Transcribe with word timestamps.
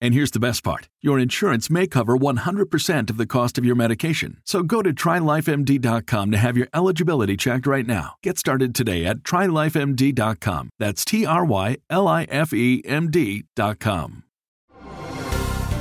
And 0.00 0.14
here's 0.14 0.30
the 0.30 0.40
best 0.40 0.62
part 0.62 0.88
your 1.00 1.18
insurance 1.18 1.70
may 1.70 1.86
cover 1.86 2.16
100% 2.16 3.10
of 3.10 3.16
the 3.16 3.26
cost 3.26 3.58
of 3.58 3.64
your 3.64 3.76
medication. 3.76 4.38
So 4.44 4.62
go 4.62 4.82
to 4.82 4.92
trylifemd.com 4.92 6.30
to 6.30 6.36
have 6.36 6.56
your 6.56 6.68
eligibility 6.72 7.36
checked 7.36 7.66
right 7.66 7.86
now. 7.86 8.14
Get 8.22 8.38
started 8.38 8.74
today 8.74 9.04
at 9.04 9.18
trylifemd.com. 9.18 10.70
That's 10.78 11.04
T 11.04 11.26
R 11.26 11.44
Y 11.44 11.76
L 11.90 12.08
I 12.08 12.24
F 12.24 12.52
E 12.52 12.82
M 12.84 13.10
D.com. 13.10 14.24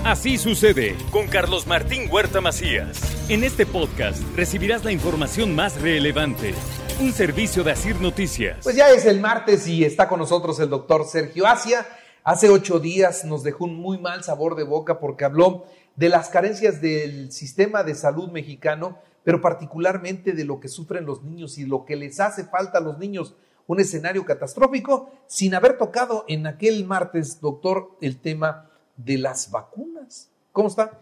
Así 0.08 0.38
sucede 0.38 0.96
con 1.12 1.28
Carlos 1.28 1.68
Martín 1.68 2.08
Huerta 2.10 2.40
Macías. 2.40 3.30
En 3.30 3.44
este 3.44 3.66
podcast 3.66 4.22
recibirás 4.38 4.86
la 4.86 4.94
información 4.94 5.54
más 5.54 5.82
relevante. 5.82 6.54
Un 7.02 7.12
servicio 7.12 7.62
de 7.64 7.72
Asir 7.72 8.00
Noticias. 8.00 8.60
Pues 8.64 8.78
ya 8.78 8.90
es 8.90 9.06
el 9.06 9.20
martes 9.20 9.68
y 9.68 9.84
está 9.84 10.08
con 10.08 10.20
nosotros 10.20 10.60
el 10.62 10.70
doctor 10.70 11.06
Sergio 11.06 11.46
Asia. 11.46 11.86
Hace 12.28 12.50
ocho 12.50 12.82
días 12.82 13.24
nos 13.24 13.42
dejó 13.42 13.64
un 13.64 13.78
muy 13.78 14.00
mal 14.00 14.22
sabor 14.22 14.58
de 14.58 14.66
boca 14.66 15.00
porque 15.00 15.24
habló 15.24 15.64
de 15.96 16.10
las 16.10 16.28
carencias 16.28 16.82
del 16.82 17.32
sistema 17.32 17.84
de 17.84 17.96
salud 17.96 18.30
mexicano, 18.32 18.98
pero 19.24 19.40
particularmente 19.40 20.34
de 20.34 20.44
lo 20.44 20.60
que 20.60 20.68
sufren 20.68 21.06
los 21.06 21.24
niños 21.24 21.58
y 21.58 21.66
lo 21.66 21.86
que 21.86 21.96
les 21.96 22.20
hace 22.20 22.44
falta 22.44 22.80
a 22.80 22.82
los 22.82 22.98
niños. 22.98 23.34
Un 23.66 23.80
escenario 23.80 24.26
catastrófico 24.26 25.10
sin 25.26 25.56
haber 25.56 25.78
tocado 25.78 26.26
en 26.28 26.48
aquel 26.48 26.84
martes, 26.84 27.40
doctor, 27.40 27.92
el 28.02 28.18
tema 28.18 28.70
de 28.98 29.20
las 29.20 29.50
vacunas. 29.50 30.28
¿Cómo 30.52 30.68
está? 30.68 31.00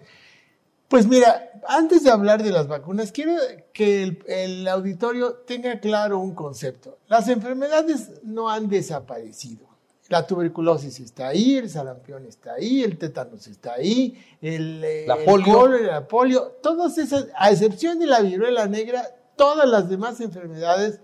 Pues 0.88 1.08
mira, 1.08 1.50
antes 1.68 2.04
de 2.04 2.12
hablar 2.12 2.44
de 2.44 2.52
las 2.52 2.68
vacunas, 2.68 3.12
quiero 3.12 3.34
que 3.74 4.04
el, 4.04 4.24
el, 4.28 4.68
auditorio 4.68 5.34
tenga 5.38 5.80
claro 5.80 6.20
un 6.20 6.36
concepto. 6.36 7.00
Las 7.08 7.28
enfermedades 7.30 8.12
no 8.22 8.48
han 8.48 8.70
desaparecido. 8.70 9.75
La 10.10 10.28
tuberculosis 10.28 11.00
está 11.00 11.30
ahí, 11.30 11.56
el 11.56 11.70
sarampión 11.70 12.26
está 12.26 12.54
ahí, 12.54 12.84
el 12.84 12.98
tétanos 12.98 13.48
está 13.48 13.74
ahí, 13.74 14.24
el, 14.40 15.08
la 15.08 15.18
polio. 15.26 15.66
el 15.76 15.88
la 15.88 16.08
polio, 16.08 16.58
todas 16.62 17.00
esas, 17.00 17.28
a 17.36 17.50
excepción 17.50 17.98
de 17.98 18.06
la 18.06 18.22
viruela 18.22 18.68
negra, 18.68 19.04
todas 19.36 19.68
las 19.68 19.90
demás 19.90 20.22
enfermedades 20.22 21.00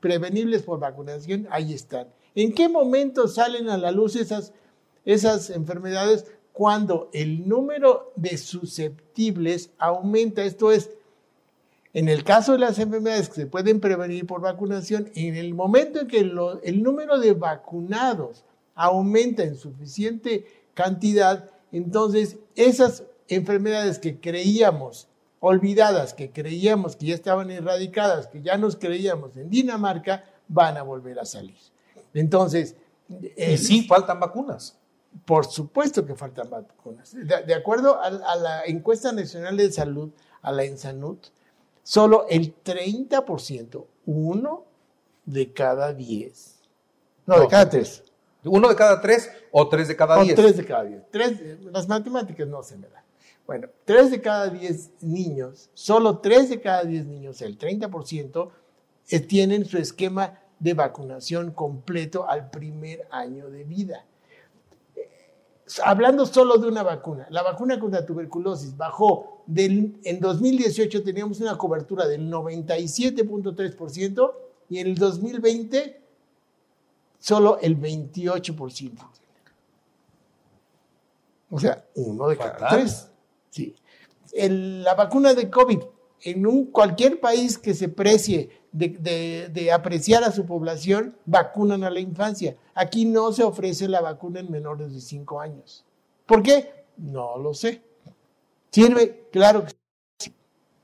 prevenibles 0.00 0.62
por 0.62 0.78
vacunación, 0.78 1.46
ahí 1.50 1.72
están. 1.72 2.08
¿En 2.34 2.52
qué 2.52 2.68
momento 2.68 3.28
salen 3.28 3.68
a 3.68 3.78
la 3.78 3.90
luz 3.90 4.16
esas, 4.16 4.52
esas 5.04 5.50
enfermedades? 5.50 6.26
Cuando 6.52 7.10
el 7.12 7.48
número 7.48 8.12
de 8.16 8.36
susceptibles 8.36 9.70
aumenta, 9.78 10.44
esto 10.44 10.72
es, 10.72 10.90
en 11.94 12.08
el 12.08 12.24
caso 12.24 12.52
de 12.52 12.58
las 12.58 12.78
enfermedades 12.80 13.28
que 13.28 13.36
se 13.36 13.46
pueden 13.46 13.78
prevenir 13.80 14.26
por 14.26 14.40
vacunación, 14.40 15.10
en 15.14 15.36
el 15.36 15.54
momento 15.54 16.00
en 16.00 16.08
que 16.08 16.24
lo, 16.24 16.60
el 16.62 16.82
número 16.82 17.20
de 17.20 17.32
vacunados 17.34 18.44
aumenta 18.74 19.44
en 19.44 19.56
suficiente 19.56 20.44
cantidad, 20.74 21.48
entonces 21.70 22.36
esas 22.56 23.04
enfermedades 23.28 24.00
que 24.00 24.18
creíamos 24.18 25.06
olvidadas, 25.38 26.14
que 26.14 26.30
creíamos 26.30 26.96
que 26.96 27.06
ya 27.06 27.14
estaban 27.14 27.50
erradicadas, 27.52 28.26
que 28.26 28.42
ya 28.42 28.58
nos 28.58 28.74
creíamos 28.74 29.36
en 29.36 29.48
Dinamarca, 29.48 30.24
van 30.48 30.76
a 30.76 30.82
volver 30.82 31.18
a 31.20 31.24
salir. 31.24 31.56
Entonces... 32.12 32.76
Y 33.36 33.58
sí, 33.58 33.86
faltan 33.86 34.18
vacunas. 34.18 34.78
Por 35.26 35.44
supuesto 35.44 36.06
que 36.06 36.14
faltan 36.14 36.48
vacunas. 36.48 37.12
De, 37.12 37.42
de 37.46 37.54
acuerdo 37.54 38.00
a, 38.00 38.06
a, 38.06 38.36
la 38.36 38.64
encuesta 38.64 39.12
nacional 39.12 39.58
de 39.58 39.70
salud, 39.70 40.10
a 40.40 40.50
la 40.50 40.64
ENSANUT, 40.64 41.26
solo 41.84 42.26
el 42.28 42.52
30%, 42.64 43.84
uno 44.06 44.64
de 45.24 45.52
cada 45.52 45.92
10. 45.92 46.56
No, 47.26 47.36
no, 47.36 47.42
de 47.42 47.48
cada 47.48 47.70
3. 47.70 48.02
¿Uno 48.46 48.68
de 48.68 48.74
cada 48.74 49.00
3 49.00 49.30
o 49.52 49.68
3 49.68 49.88
de 49.88 49.96
cada 49.96 50.22
10? 50.22 50.32
O 50.32 50.42
3 50.42 50.56
de 50.56 50.64
cada 50.64 50.84
10. 50.84 51.02
Tres, 51.10 51.40
las 51.62 51.88
matemáticas 51.88 52.48
no 52.48 52.62
se 52.62 52.76
me 52.76 52.88
dan. 52.88 53.04
Bueno, 53.46 53.68
3 53.84 54.10
de 54.10 54.20
cada 54.20 54.48
10 54.48 54.90
niños, 55.02 55.70
solo 55.74 56.18
3 56.18 56.50
de 56.50 56.60
cada 56.60 56.84
10 56.84 57.06
niños, 57.06 57.42
el 57.42 57.58
30%, 57.58 58.50
eh, 59.10 59.20
tienen 59.20 59.66
su 59.66 59.78
esquema 59.78 60.40
de 60.58 60.74
vacunación 60.74 61.50
completo 61.52 62.28
al 62.28 62.50
primer 62.50 63.06
año 63.10 63.50
de 63.50 63.64
vida. 63.64 64.06
Hablando 65.82 66.26
solo 66.26 66.58
de 66.58 66.68
una 66.68 66.82
vacuna, 66.82 67.26
la 67.30 67.42
vacuna 67.42 67.80
contra 67.80 68.04
tuberculosis 68.04 68.76
bajó 68.76 69.42
del, 69.46 69.98
en 70.04 70.20
2018 70.20 71.02
teníamos 71.02 71.40
una 71.40 71.56
cobertura 71.56 72.06
del 72.06 72.30
97.3% 72.30 74.32
y 74.68 74.78
en 74.78 74.88
el 74.88 74.94
2020 74.94 76.02
solo 77.18 77.58
el 77.60 77.80
28%. 77.80 78.92
O 81.50 81.58
sea, 81.58 81.82
uno 81.94 82.28
de 82.28 82.36
cada 82.36 82.68
tres. 82.68 83.08
Sí. 83.48 83.74
El, 84.32 84.82
la 84.82 84.94
vacuna 84.94 85.32
de 85.32 85.48
COVID, 85.48 85.78
en 86.22 86.46
un, 86.46 86.66
cualquier 86.66 87.20
país 87.20 87.56
que 87.56 87.72
se 87.72 87.88
precie 87.88 88.50
de, 88.74 89.70
apreciar 89.72 90.24
a 90.24 90.32
su 90.32 90.46
población, 90.46 91.16
vacunan 91.24 91.84
a 91.84 91.90
la 91.90 92.00
infancia. 92.00 92.56
Aquí 92.74 93.04
no 93.04 93.32
se 93.32 93.44
ofrece 93.44 93.88
la 93.88 94.00
vacuna 94.00 94.40
en 94.40 94.50
menores 94.50 94.92
de 94.92 95.00
5 95.00 95.40
años. 95.40 95.84
¿Por 96.26 96.42
qué? 96.42 96.84
No 96.96 97.38
lo 97.38 97.54
sé. 97.54 97.82
¿Sirve? 98.70 99.28
Claro 99.30 99.64
que 99.64 99.72
sí. 100.18 100.34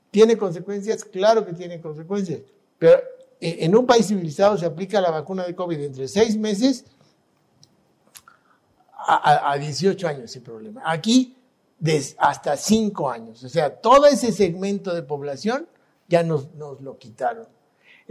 ¿Tiene 0.09 0.37
consecuencias? 0.37 1.03
Claro 1.03 1.45
que 1.45 1.53
tiene 1.53 1.81
consecuencias. 1.81 2.39
Pero 2.79 3.01
en 3.41 3.75
un 3.75 3.85
país 3.85 4.07
civilizado 4.07 4.57
se 4.57 4.65
aplica 4.65 5.01
la 5.01 5.11
vacuna 5.11 5.45
de 5.45 5.53
COVID 5.53 5.79
entre 5.81 6.07
6 6.07 6.37
meses 6.37 6.85
a, 8.93 9.51
a 9.51 9.57
18 9.57 10.07
años 10.07 10.31
sin 10.31 10.43
problema. 10.43 10.81
Aquí 10.85 11.35
hasta 12.19 12.55
5 12.55 13.09
años. 13.09 13.43
O 13.43 13.49
sea, 13.49 13.81
todo 13.81 14.05
ese 14.05 14.31
segmento 14.31 14.93
de 14.93 15.03
población 15.03 15.67
ya 16.07 16.23
nos 16.23 16.47
lo 16.55 16.97
quitaron. 16.97 17.47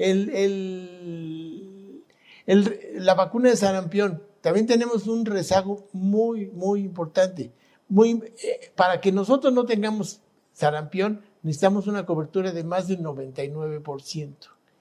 El, 0.01 2.03
la 2.95 3.15
vacuna 3.15 3.51
de 3.51 3.57
sarampión, 3.57 4.23
también 4.41 4.67
tenemos 4.67 5.07
un 5.07 5.27
rezago 5.27 5.87
muy, 5.93 6.47
muy 6.47 6.81
importante. 6.81 7.53
Muy, 7.89 8.33
eh, 8.43 8.73
para 8.75 9.01
que 9.01 9.13
nosotros 9.13 9.53
no 9.53 9.67
tengamos 9.67 10.21
sarampión, 10.53 11.23
necesitamos 11.43 11.87
una 11.87 12.07
cobertura 12.07 12.53
de 12.53 12.65
más 12.65 12.89
del 12.89 13.01
99% 13.01 14.35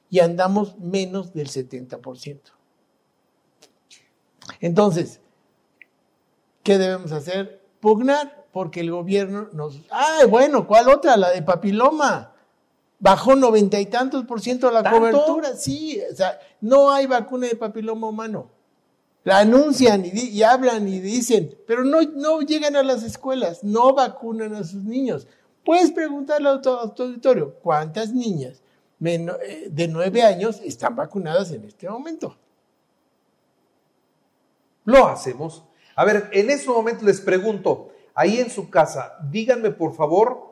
y 0.10 0.20
andamos 0.20 0.80
menos 0.80 1.34
del 1.34 1.50
70%. 1.50 2.40
Entonces, 4.62 5.20
¿qué 6.64 6.78
debemos 6.78 7.12
hacer? 7.12 7.62
Pugnar, 7.80 8.46
porque 8.52 8.82
el 8.82 8.92
gobierno 8.92 9.50
nos... 9.54 9.80
¡Ay, 9.90 10.28
bueno! 10.28 10.68
¿Cuál 10.68 10.90
otra? 10.90 11.18
La 11.18 11.32
de 11.32 11.42
papiloma. 11.42 12.34
Bajó 13.00 13.36
noventa 13.36 13.80
y 13.80 13.86
tantos 13.86 14.26
por 14.26 14.42
ciento 14.42 14.70
la 14.72 14.84
¿Tanto? 14.84 15.00
cobertura. 15.00 15.56
Sí, 15.56 16.02
o 16.12 16.16
sea, 16.16 16.40
no 16.62 16.92
hay 16.92 17.08
vacuna 17.08 17.48
de 17.48 17.56
papiloma 17.56 18.08
humano. 18.08 18.50
La 19.24 19.40
anuncian 19.40 20.06
y, 20.06 20.12
y 20.12 20.44
hablan 20.44 20.88
y 20.88 21.00
dicen, 21.00 21.56
pero 21.68 21.84
no, 21.84 22.02
no 22.02 22.42
llegan 22.42 22.76
a 22.76 22.84
las 22.84 23.04
escuelas, 23.04 23.64
no 23.64 23.94
vacunan 23.94 24.54
a 24.56 24.64
sus 24.64 24.84
niños. 24.84 25.28
Puedes 25.64 25.92
preguntarle 25.92 26.50
a 26.50 26.62
tu 26.62 26.70
auditorio, 26.70 27.54
¿cuántas 27.62 28.12
niñas 28.14 28.62
de 29.00 29.88
nueve 29.90 30.24
años 30.24 30.60
están 30.64 30.96
vacunadas 30.96 31.52
en 31.52 31.64
este 31.66 31.90
momento? 31.90 32.36
Lo 34.84 35.08
hacemos. 35.08 35.64
A 35.96 36.06
ver, 36.06 36.30
en 36.32 36.50
ese 36.50 36.68
momento 36.70 37.06
les 37.06 37.22
pregunto, 37.22 37.92
ahí 38.16 38.40
en 38.40 38.50
su 38.50 38.70
casa, 38.70 39.14
díganme 39.30 39.72
por 39.72 39.94
favor, 39.94 40.49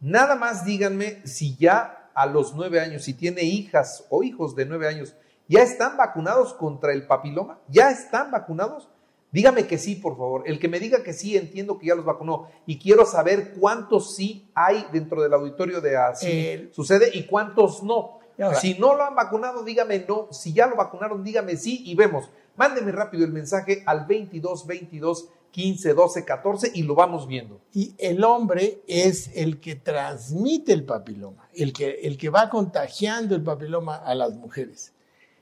nada 0.00 0.34
más 0.36 0.64
díganme 0.64 1.20
si 1.26 1.56
ya 1.56 2.10
a 2.14 2.26
los 2.26 2.54
nueve 2.54 2.80
años, 2.80 3.04
si 3.04 3.14
tiene 3.14 3.42
hijas 3.42 4.04
o 4.10 4.22
hijos 4.22 4.56
de 4.56 4.66
nueve 4.66 4.88
años, 4.88 5.14
¿ya 5.48 5.62
están 5.62 5.96
vacunados 5.96 6.54
contra 6.54 6.92
el 6.92 7.06
papiloma? 7.06 7.58
¿Ya 7.68 7.90
están 7.90 8.30
vacunados? 8.30 8.88
Dígame 9.32 9.66
que 9.68 9.78
sí, 9.78 9.94
por 9.94 10.16
favor. 10.16 10.42
El 10.46 10.58
que 10.58 10.66
me 10.68 10.80
diga 10.80 11.04
que 11.04 11.12
sí, 11.12 11.36
entiendo 11.36 11.78
que 11.78 11.86
ya 11.86 11.94
los 11.94 12.04
vacunó. 12.04 12.48
Y 12.66 12.78
quiero 12.78 13.06
saber 13.06 13.52
cuántos 13.58 14.16
sí 14.16 14.50
hay 14.54 14.86
dentro 14.92 15.22
del 15.22 15.32
auditorio 15.32 15.80
de 15.80 15.96
así 15.96 16.26
sucede 16.72 17.10
y 17.14 17.26
cuántos 17.26 17.82
no. 17.84 18.18
Ahora- 18.40 18.58
si 18.58 18.74
no 18.78 18.96
lo 18.96 19.04
han 19.04 19.14
vacunado, 19.14 19.62
dígame 19.62 20.04
no. 20.08 20.28
Si 20.32 20.52
ya 20.52 20.66
lo 20.66 20.74
vacunaron, 20.74 21.22
dígame 21.22 21.56
sí 21.56 21.82
y 21.86 21.94
vemos. 21.94 22.28
Mándeme 22.56 22.90
rápido 22.90 23.24
el 23.24 23.32
mensaje 23.32 23.82
al 23.86 24.04
22 24.06 24.66
22 24.66 25.28
15 25.50 25.94
12 25.94 26.24
14 26.24 26.70
y 26.74 26.82
lo 26.82 26.94
vamos 26.94 27.26
viendo. 27.26 27.60
Y 27.72 27.94
el 27.98 28.24
hombre 28.24 28.82
es 28.86 29.30
el 29.34 29.60
que 29.60 29.74
transmite 29.76 30.72
el 30.72 30.84
papiloma, 30.84 31.48
el 31.54 31.72
que, 31.72 32.00
el 32.02 32.16
que 32.16 32.30
va 32.30 32.48
contagiando 32.48 33.34
el 33.34 33.42
papiloma 33.42 33.96
a 33.96 34.14
las 34.14 34.36
mujeres. 34.36 34.92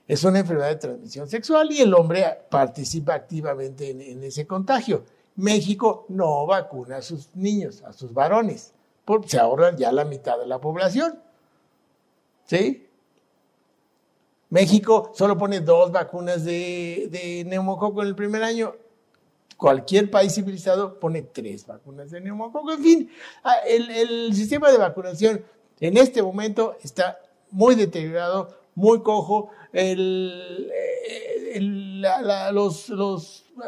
Es 0.07 0.23
una 0.23 0.39
enfermedad 0.39 0.69
de 0.69 0.75
transmisión 0.77 1.29
sexual 1.29 1.71
y 1.71 1.81
el 1.81 1.93
hombre 1.93 2.25
participa 2.49 3.13
activamente 3.13 3.91
en, 3.91 4.23
ese 4.23 4.47
contagio. 4.47 5.05
México 5.35 6.05
no 6.09 6.47
vacuna 6.47 6.97
a 6.97 7.01
sus 7.03 7.35
niños, 7.35 7.83
a 7.83 7.93
sus 7.93 8.11
varones, 8.11 8.73
porque 9.05 9.29
se 9.29 9.37
ahorran 9.37 9.77
ya 9.77 9.91
la 9.91 10.05
mitad 10.05 10.39
de 10.39 10.47
la 10.47 10.59
población. 10.59 11.19
¿Sí? 12.45 12.87
México 14.49 15.11
solo 15.13 15.37
pone 15.37 15.59
dos 15.59 15.91
vacunas 15.91 16.43
de, 16.43 17.07
de 17.11 17.43
neumococo 17.45 18.01
en 18.01 18.07
el 18.07 18.15
primer 18.15 18.41
año. 18.41 18.73
Cualquier 19.59 20.09
país 20.09 20.33
civilizado 20.33 21.01
pone 21.01 21.21
tres 21.21 21.67
vacunas 21.67 22.09
de 22.11 22.21
neumococo. 22.21 22.71
En 22.71 22.81
fin, 22.81 23.09
ah, 23.43 23.57
el, 23.67 23.89
el 23.91 24.33
sistema 24.33 24.71
de 24.71 24.77
vacunación 24.77 25.43
en 25.81 25.97
este 25.97 26.23
momento 26.23 26.77
está 26.81 27.19
muy 27.51 27.75
deteriorado, 27.75 28.57
muy 28.75 29.01
cojo. 29.01 29.49
Eh, 29.73 31.59
los, 32.51 32.89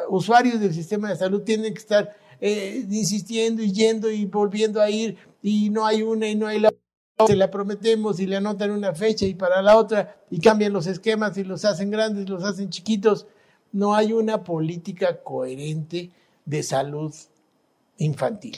usuarios 0.09 0.61
del 0.61 0.73
sistema 0.73 1.09
de 1.09 1.17
salud 1.17 1.41
tienen 1.41 1.73
que 1.73 1.79
estar 1.79 2.15
eh, 2.39 2.85
insistiendo 2.89 3.61
y 3.61 3.73
yendo 3.73 4.09
y 4.09 4.25
volviendo 4.25 4.81
a 4.81 4.89
ir 4.89 5.17
y 5.41 5.69
no 5.71 5.85
hay 5.85 6.03
una 6.03 6.27
y 6.27 6.35
no 6.35 6.47
hay 6.47 6.59
la 6.59 6.71
se 7.27 7.35
la 7.35 7.51
prometemos 7.51 8.19
y 8.19 8.25
le 8.25 8.37
anotan 8.37 8.71
una 8.71 8.95
fecha 8.95 9.25
y 9.25 9.35
para 9.35 9.61
la 9.61 9.77
otra 9.77 10.15
y 10.31 10.39
cambian 10.39 10.73
los 10.73 10.87
esquemas 10.87 11.37
y 11.37 11.43
los 11.43 11.65
hacen 11.65 11.91
grandes, 11.91 12.27
los 12.29 12.43
hacen 12.43 12.69
chiquitos. 12.69 13.27
No 13.71 13.95
hay 13.95 14.13
una 14.13 14.43
política 14.43 15.21
coherente 15.23 16.11
de 16.45 16.63
salud 16.63 17.13
infantil. 17.97 18.57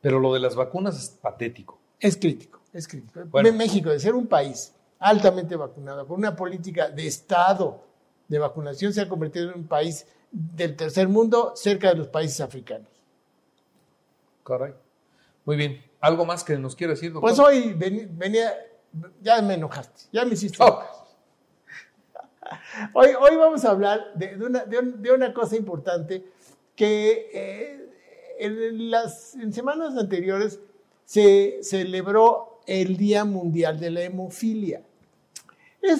Pero 0.00 0.18
lo 0.20 0.32
de 0.32 0.40
las 0.40 0.54
vacunas 0.54 0.96
es 0.98 1.10
patético. 1.10 1.78
Es 1.98 2.16
crítico, 2.16 2.60
es 2.72 2.88
crítico. 2.88 3.20
Bueno. 3.26 3.52
México, 3.52 3.90
de 3.90 4.00
ser 4.00 4.14
un 4.14 4.26
país 4.26 4.72
altamente 4.98 5.56
vacunado, 5.56 6.06
con 6.06 6.18
una 6.18 6.36
política 6.36 6.88
de 6.88 7.06
Estado 7.06 7.82
de 8.28 8.38
vacunación, 8.38 8.92
se 8.92 9.00
ha 9.00 9.08
convertido 9.08 9.50
en 9.50 9.60
un 9.60 9.66
país 9.66 10.06
del 10.30 10.76
tercer 10.76 11.08
mundo 11.08 11.52
cerca 11.56 11.88
de 11.88 11.96
los 11.96 12.08
países 12.08 12.40
africanos. 12.40 12.88
Caray. 14.44 14.74
Muy 15.44 15.56
bien. 15.56 15.82
¿Algo 16.00 16.24
más 16.24 16.44
que 16.44 16.56
nos 16.56 16.74
quiere 16.76 16.94
decir, 16.94 17.12
doctor? 17.12 17.28
Pues 17.28 17.38
hoy 17.38 17.74
venía, 17.74 18.54
ya 19.20 19.42
me 19.42 19.54
enojaste, 19.54 20.04
ya 20.12 20.24
me 20.24 20.34
hiciste. 20.34 20.58
Oh. 20.62 20.99
Hoy, 22.92 23.36
vamos 23.36 23.64
a 23.64 23.70
hablar 23.70 24.12
de, 24.14 24.36
una, 25.14 25.32
cosa 25.32 25.56
importante 25.56 26.24
que 26.74 27.30
eh, 27.32 27.90
en, 28.38 28.90
las, 28.90 29.36
semanas 29.52 29.96
anteriores 29.96 30.58
se 31.04 31.58
celebró 31.62 32.60
el 32.66 32.96
Día 32.96 33.24
Mundial 33.24 33.78
de 33.78 33.90
la 33.90 34.02
Hemofilia. 34.02 34.82
Eh, 35.82 35.96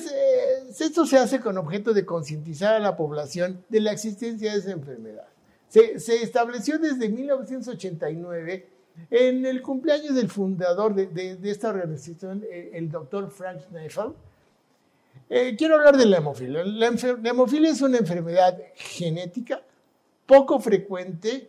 esto 0.79 1.07
se 1.07 1.19
hace 1.19 1.41
con 1.41 1.57
objeto 1.57 1.93
de 1.93 2.05
concientizar 2.05 2.75
a 2.75 2.81
la 2.81 2.97
población 2.97 3.65
de 3.69 3.81
la 3.81 3.93
existencia 3.93 4.53
de 4.53 4.59
esa 4.59 4.73
enfermedad. 4.73 5.27
Se, 5.69 5.95
estableció 6.23 6.79
desde 6.79 7.09
1989 7.09 8.67
en 9.11 9.47
el 9.47 9.63
cumpleaños 9.63 10.15
del 10.15 10.29
fundador 10.29 10.95
de, 10.95 11.39
esta 11.45 11.71
organización, 11.71 12.45
eh, 12.51 12.73
el 12.75 12.91
doctor 12.91 13.31
Frank 13.31 13.61
Schneifel. 13.61 14.13
Eh, 15.33 15.55
quiero 15.57 15.77
hablar 15.77 15.97
de 15.97 16.07
la 16.07 16.19
hemofilia. 16.19 16.65
La, 16.65 16.91
la 16.91 17.29
hemofilia 17.31 17.71
es 17.71 17.81
una 17.83 17.99
enfermedad 17.99 18.59
genética 18.75 19.63
poco 20.27 20.59
frecuente, 20.61 21.49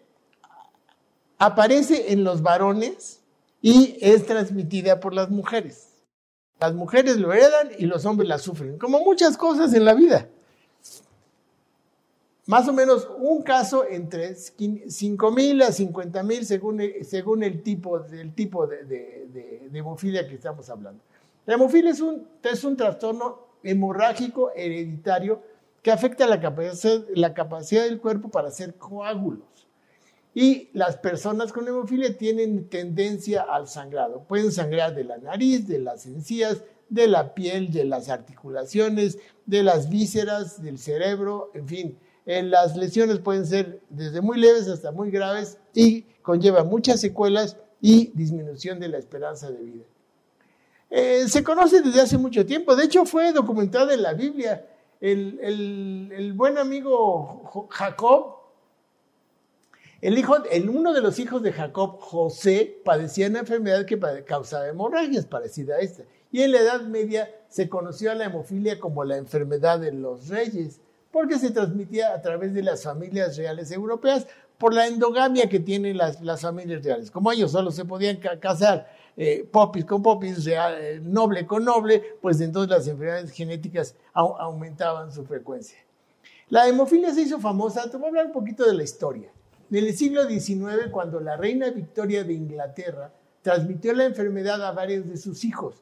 aparece 1.39 2.11
en 2.13 2.23
los 2.23 2.41
varones 2.41 3.19
y 3.61 3.97
es 4.01 4.25
transmitida 4.25 4.99
por 4.99 5.13
las 5.13 5.29
mujeres. 5.29 5.87
Las 6.59 6.73
mujeres 6.75 7.17
lo 7.17 7.33
heredan 7.33 7.69
y 7.77 7.85
los 7.87 8.05
hombres 8.05 8.29
la 8.29 8.37
sufren, 8.37 8.77
como 8.77 8.99
muchas 8.99 9.35
cosas 9.37 9.73
en 9.73 9.83
la 9.85 9.93
vida. 9.95 10.27
Más 12.47 12.67
o 12.67 12.73
menos 12.73 13.07
un 13.17 13.43
caso 13.43 13.85
entre 13.87 14.35
5 14.35 15.31
mil 15.31 15.61
a 15.61 15.71
50 15.71 16.23
mil 16.23 16.45
según, 16.45 16.81
el- 16.81 17.05
según 17.05 17.43
el 17.43 17.61
tipo, 17.63 17.99
del 17.99 18.33
tipo 18.33 18.65
de, 18.67 18.83
de- 18.83 19.27
de- 19.31 19.67
de 19.71 19.79
hemofilia 19.79 20.27
que 20.27 20.35
estamos 20.35 20.69
hablando. 20.69 21.01
La 21.45 21.53
hemofilia 21.55 21.91
es 21.91 22.01
un, 22.01 22.27
es 22.43 22.63
un 22.63 22.75
trastorno 22.75 23.50
hemorrágico 23.63 24.51
hereditario 24.55 25.41
que 25.81 25.91
afecta 25.91 26.27
la 26.27 26.39
capacidad, 26.39 27.03
la 27.15 27.33
capacidad 27.33 27.83
del 27.83 27.99
cuerpo 27.99 28.29
para 28.29 28.49
hacer 28.49 28.75
coágulos. 28.75 29.67
Y 30.33 30.69
las 30.73 30.97
personas 30.97 31.51
con 31.51 31.67
hemofilia 31.67 32.17
tienen 32.17 32.69
tendencia 32.69 33.41
al 33.41 33.67
sangrado. 33.67 34.23
Pueden 34.23 34.51
sangrar 34.51 34.95
de 34.95 35.03
la 35.03 35.17
nariz, 35.17 35.67
de 35.67 35.79
las 35.79 36.05
encías, 36.05 36.63
de 36.87 37.07
la 37.07 37.33
piel, 37.33 37.71
de 37.71 37.83
las 37.83 38.09
articulaciones, 38.09 39.17
de 39.45 39.63
las 39.63 39.89
vísceras, 39.89 40.61
del 40.61 40.77
cerebro, 40.77 41.51
en 41.53 41.67
fin. 41.67 41.97
Eh, 42.25 42.43
las 42.43 42.77
lesiones 42.77 43.19
pueden 43.19 43.45
ser 43.45 43.81
desde 43.89 44.21
muy 44.21 44.39
leves 44.39 44.67
hasta 44.67 44.91
muy 44.91 45.09
graves 45.09 45.57
y 45.73 46.03
conllevan 46.21 46.67
muchas 46.67 47.01
secuelas 47.01 47.57
y 47.81 48.11
disminución 48.13 48.79
de 48.79 48.89
la 48.89 48.99
esperanza 48.99 49.49
de 49.49 49.63
vida. 49.63 49.83
Eh, 50.93 51.25
se 51.29 51.41
conoce 51.43 51.81
desde 51.81 52.01
hace 52.01 52.17
mucho 52.17 52.45
tiempo. 52.45 52.75
De 52.75 52.83
hecho, 52.83 53.05
fue 53.05 53.31
documentado 53.31 53.91
en 53.91 54.01
la 54.01 54.13
Biblia. 54.13 54.67
El, 54.99 55.39
el- 55.41 56.11
el 56.15 56.33
buen 56.33 56.57
amigo 56.57 57.67
Jacob, 57.71 58.35
el 60.01 60.17
hijo, 60.17 60.35
el, 60.51 60.69
uno 60.69 60.93
de 60.93 61.01
los 61.01 61.17
hijos 61.19 61.41
de 61.43 61.53
Jacob, 61.53 61.97
José, 61.99 62.81
padecía 62.83 63.27
una 63.27 63.39
enfermedad 63.39 63.85
que 63.85 63.97
causaba 64.25 64.67
hemorragias 64.67 65.25
parecida 65.25 65.75
a 65.75 65.79
esta. 65.79 66.03
Y 66.31 66.41
en 66.41 66.51
la 66.51 66.59
Edad 66.59 66.81
Media 66.81 67.29
se 67.49 67.69
conoció 67.69 68.11
a 68.11 68.15
la 68.15 68.25
hemofilia 68.25 68.79
como 68.79 69.03
la 69.03 69.17
enfermedad 69.17 69.79
de 69.79 69.91
los 69.91 70.27
reyes, 70.27 70.81
porque 71.11 71.39
se 71.39 71.51
transmitía 71.51 72.13
a 72.13 72.21
través 72.21 72.53
de 72.53 72.63
las 72.63 72.83
familias 72.83 73.37
reales 73.37 73.71
europeas 73.71 74.27
por 74.61 74.73
la 74.75 74.85
endogamia 74.87 75.49
que 75.49 75.59
tienen 75.59 75.97
las, 75.97 76.21
las 76.21 76.41
familias 76.41 76.83
reales. 76.83 77.09
Como 77.09 77.31
ellos 77.31 77.51
solo 77.51 77.71
se 77.71 77.83
podían 77.83 78.17
ca- 78.17 78.39
casar 78.39 78.87
eh, 79.17 79.43
popis 79.51 79.83
con 79.85 80.03
popis, 80.03 80.45
eh, 80.47 81.01
noble 81.03 81.45
con 81.47 81.65
noble, 81.65 82.01
pues 82.21 82.39
entonces 82.41 82.69
las 82.69 82.87
enfermedades 82.87 83.31
genéticas 83.31 83.95
au- 84.13 84.35
aumentaban 84.39 85.11
su 85.11 85.25
frecuencia. 85.25 85.79
La 86.49 86.67
hemofilia 86.67 87.11
se 87.13 87.23
hizo 87.23 87.39
famosa, 87.39 87.89
te 87.89 87.97
voy 87.97 88.05
a 88.05 88.09
hablar 88.09 88.25
un 88.27 88.31
poquito 88.33 88.63
de 88.65 88.73
la 88.75 88.83
historia. 88.83 89.29
En 89.71 89.77
el 89.77 89.97
siglo 89.97 90.27
XIX, 90.29 90.89
cuando 90.91 91.19
la 91.19 91.37
reina 91.37 91.69
Victoria 91.71 92.23
de 92.23 92.33
Inglaterra 92.33 93.11
transmitió 93.41 93.93
la 93.93 94.05
enfermedad 94.05 94.61
a 94.63 94.71
varios 94.71 95.07
de 95.09 95.17
sus 95.17 95.43
hijos. 95.43 95.75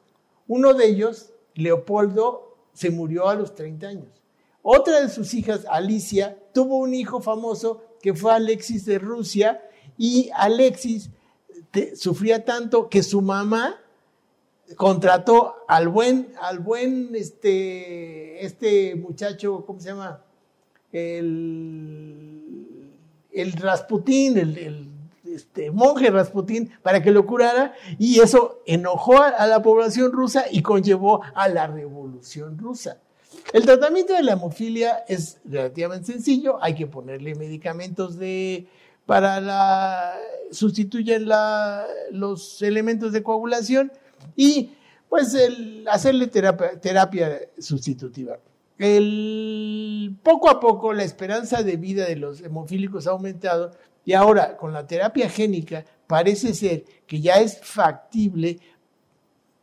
Uno 0.48 0.72
de 0.72 0.86
ellos, 0.86 1.30
Leopoldo, 1.54 2.56
se 2.72 2.90
murió 2.90 3.28
a 3.28 3.34
los 3.34 3.54
30 3.54 3.88
años. 3.88 4.08
Otra 4.62 5.00
de 5.00 5.08
sus 5.08 5.34
hijas, 5.34 5.66
Alicia, 5.68 6.36
tuvo 6.54 6.78
un 6.78 6.94
hijo 6.94 7.20
famoso 7.20 7.82
que 8.02 8.14
fue 8.14 8.32
Alexis 8.32 8.84
de 8.84 8.98
Rusia 8.98 9.62
y 9.96 10.30
Alexis 10.34 11.10
sufría 11.94 12.44
tanto 12.44 12.88
que 12.88 13.02
su 13.02 13.22
mamá 13.22 13.80
contrató 14.76 15.56
al 15.68 15.88
buen, 15.88 16.32
al 16.40 16.58
buen 16.58 17.10
este, 17.14 18.44
este 18.44 18.94
muchacho, 18.96 19.64
¿cómo 19.66 19.80
se 19.80 19.88
llama? 19.88 20.22
El, 20.92 22.56
el 23.32 23.52
Rasputín, 23.52 24.38
el, 24.38 24.88
este, 25.24 25.70
monje 25.70 26.10
Rasputín, 26.10 26.70
para 26.82 27.02
que 27.02 27.10
lo 27.10 27.26
curara, 27.26 27.74
y 27.98 28.20
eso 28.20 28.62
enojó 28.66 29.20
a 29.20 29.46
la 29.46 29.62
población 29.62 30.12
rusa 30.12 30.44
y 30.50 30.62
conllevó 30.62 31.20
a 31.34 31.48
la 31.48 31.66
revolución 31.66 32.58
rusa. 32.58 33.00
El 33.52 33.64
tratamiento 33.64 34.12
de 34.12 34.22
la 34.22 34.32
hemofilia 34.32 35.04
es 35.08 35.38
relativamente 35.44 36.12
sencillo, 36.12 36.62
hay 36.62 36.74
que 36.74 36.86
ponerle 36.86 37.34
medicamentos 37.34 38.18
de, 38.18 38.66
para 39.06 39.40
la, 39.40 40.16
los 42.12 42.62
elementos 42.62 43.12
de 43.12 43.22
coagulación 43.22 43.92
y 44.36 44.70
pues 45.08 45.36
hacerle 45.90 46.28
terapia, 46.28 47.40
sustitutiva. 47.58 48.38
El, 48.78 50.16
poco 50.22 50.48
a 50.48 50.60
poco 50.60 50.92
la 50.92 51.02
esperanza 51.02 51.62
de 51.62 51.76
vida 51.76 52.06
de 52.06 52.16
los 52.16 52.40
hemofílicos 52.40 53.06
ha 53.06 53.10
aumentado 53.10 53.72
y 54.04 54.14
ahora 54.14 54.56
con 54.56 54.72
la 54.72 54.86
terapia 54.86 55.28
génica 55.28 55.84
parece 56.06 56.54
ser 56.54 56.84
que 57.06 57.20
ya 57.20 57.40
es 57.40 57.60
factible 57.60 58.58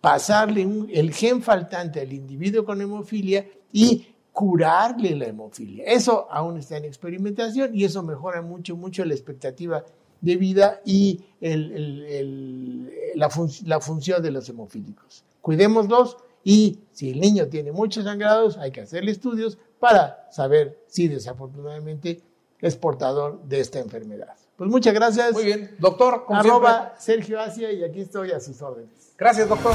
pasarle 0.01 0.67
el 0.93 1.13
gen 1.13 1.41
faltante 1.41 2.01
al 2.01 2.13
individuo 2.13 2.63
con 2.63 2.81
hemofilia 2.81 3.45
y 3.71 4.07
curarle 4.33 5.15
la 5.15 5.25
hemofilia. 5.25 5.85
Eso 5.85 6.27
aún 6.29 6.57
está 6.57 6.77
en 6.77 6.85
experimentación 6.85 7.75
y 7.75 7.83
eso 7.85 8.03
mejora 8.03 8.41
mucho, 8.41 8.75
mucho 8.75 9.03
la 9.03 9.13
expectativa 9.13 9.83
de 10.21 10.35
vida 10.35 10.81
y 10.85 11.21
la, 11.39 13.29
la 13.65 13.79
función 13.79 14.21
de 14.21 14.31
los 14.31 14.47
hemofílicos. 14.49 15.23
Cuidémoslos 15.41 16.17
y 16.43 16.79
si 16.91 17.09
el 17.11 17.19
niño 17.19 17.47
tiene 17.47 17.71
muchos 17.71 18.03
sangrados, 18.03 18.57
hay 18.57 18.71
que 18.71 18.81
hacerle 18.81 19.11
estudios 19.11 19.57
para 19.79 20.27
saber 20.31 20.83
si 20.87 21.07
desafortunadamente 21.07 22.21
es 22.61 22.75
portador 22.75 23.41
de 23.43 23.59
esta 23.59 23.79
enfermedad. 23.79 24.35
Pues 24.55 24.69
muchas 24.69 24.93
gracias. 24.93 25.33
Muy 25.33 25.45
bien, 25.45 25.75
doctor. 25.79 26.25
Arroba 26.29 26.95
Sergio 26.97 27.39
Asia 27.39 27.71
y 27.71 27.83
aquí 27.83 28.01
estoy 28.01 28.31
a 28.31 28.39
sus 28.39 28.61
órdenes. 28.61 29.13
Gracias, 29.17 29.47
doctor. 29.49 29.73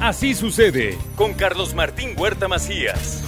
Así 0.00 0.34
sucede 0.34 0.96
con 1.16 1.34
Carlos 1.34 1.74
Martín 1.74 2.14
Huerta 2.18 2.46
Macías. 2.48 3.27